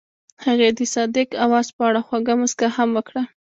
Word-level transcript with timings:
هغې 0.45 0.69
د 0.77 0.79
صادق 0.93 1.29
اواز 1.45 1.67
په 1.75 1.81
اړه 1.89 2.01
خوږه 2.07 2.33
موسکا 2.41 2.67
هم 2.77 2.89
وکړه. 2.97 3.23